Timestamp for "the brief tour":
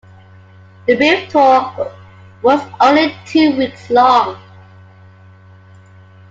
0.87-1.93